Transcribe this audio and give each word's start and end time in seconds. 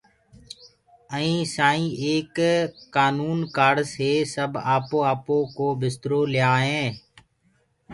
ائينٚ 1.15 1.49
سائينٚ 1.55 1.97
ايڪ 2.03 2.33
ڪآنونٚ 2.95 3.49
ڪآڙَسي 3.57 4.11
ڪي 4.19 4.27
سب 4.35 4.51
آپو 4.75 4.97
آپو 5.13 5.65
بِسترو 5.81 6.19
ليآئينٚ 6.33 6.93